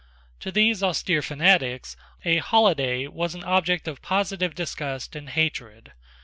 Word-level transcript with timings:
To 0.39 0.51
these 0.51 0.81
austere 0.81 1.21
fanatics 1.21 1.95
a 2.25 2.37
holiday 2.37 3.05
was 3.07 3.35
an 3.35 3.43
object 3.43 3.87
of 3.87 4.01
positive 4.01 4.55
disgust 4.55 5.15
and 5.15 5.29
hatred. 5.29 5.93